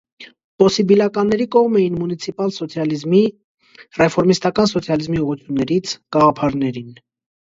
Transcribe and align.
Պոսիբիլականների 0.61 1.45
կողմ 1.55 1.75
էին 1.81 1.99
«մունիցիպալ 2.03 2.53
սոցիալիզմի» 2.55 3.19
(ռեֆորմիստական 4.03 4.71
սոցիալիզմի 4.71 5.21
ուղղություններից) 5.27 5.93
գաղափարներին։ 6.17 6.89